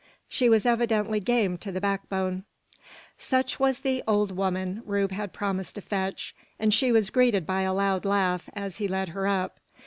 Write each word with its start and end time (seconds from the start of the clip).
She 0.27 0.49
was 0.49 0.65
evidently 0.65 1.19
game 1.19 1.59
to 1.59 1.71
the 1.71 1.79
backbone. 1.79 2.43
Such 3.19 3.59
was 3.59 3.81
the 3.81 4.01
"old 4.07 4.31
'oman" 4.31 4.81
Rube 4.83 5.11
had 5.11 5.31
promised 5.31 5.75
to 5.75 5.81
fetch; 5.81 6.33
and 6.59 6.73
she 6.73 6.91
was 6.91 7.11
greeted 7.11 7.45
by 7.45 7.61
a 7.61 7.71
loud 7.75 8.03
laugh 8.03 8.49
as 8.55 8.77
he 8.79 8.87
led 8.87 9.09
her 9.09 9.27
up. 9.27 9.59